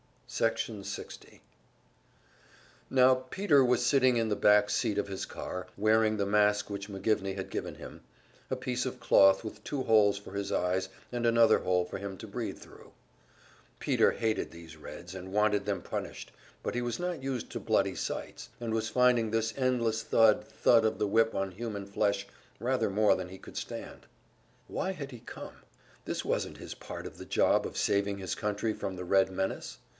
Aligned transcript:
Section 0.27 0.85
60 0.85 1.41
Now 2.89 3.15
Peter 3.29 3.63
was 3.65 3.85
sitting 3.85 4.15
in 4.17 4.29
the 4.29 4.35
back 4.35 4.69
seat 4.69 4.97
of 4.97 5.09
his 5.09 5.25
car, 5.25 5.67
wearing 5.77 6.15
the 6.17 6.25
mask 6.25 6.69
which 6.69 6.87
McGivney 6.89 7.35
had 7.35 7.49
given 7.51 7.75
him, 7.75 8.01
a 8.49 8.55
piece 8.55 8.85
of 8.85 8.99
cloth 9.01 9.43
with 9.43 9.63
two 9.65 9.83
holes 9.83 10.17
for 10.17 10.31
his 10.31 10.49
eyes 10.51 10.87
and 11.11 11.25
another 11.25 11.59
hole 11.59 11.83
for 11.83 11.97
him 11.97 12.17
to 12.17 12.27
breathe 12.27 12.57
thru. 12.59 12.93
Peter 13.79 14.13
hated 14.13 14.49
these 14.49 14.77
Reds, 14.77 15.13
and 15.13 15.33
wanted 15.33 15.65
them 15.65 15.81
punished, 15.81 16.31
but 16.63 16.73
he 16.75 16.81
was 16.81 16.97
not 16.97 17.21
used 17.21 17.51
to 17.51 17.59
bloody 17.59 17.93
sights, 17.93 18.49
and 18.59 18.73
was 18.73 18.89
finding 18.89 19.29
this 19.29 19.53
endless 19.57 20.01
thud, 20.01 20.45
thud 20.47 20.85
of 20.85 20.97
the 20.97 21.07
whip 21.07 21.35
on 21.35 21.51
human 21.51 21.85
flesh 21.85 22.25
rather 22.59 22.89
more 22.89 23.15
than 23.15 23.29
he 23.29 23.37
could 23.37 23.57
stand. 23.57 24.07
Why 24.67 24.93
had 24.93 25.11
he 25.11 25.19
come? 25.19 25.57
This 26.05 26.23
wasn't 26.25 26.57
his 26.57 26.73
part 26.73 27.05
of 27.05 27.17
the 27.19 27.25
job 27.25 27.67
of 27.67 27.77
saving 27.77 28.17
his 28.19 28.33
country 28.33 28.73
from 28.73 28.95
the 28.95 29.05
Red 29.05 29.29
menace. 29.29 29.77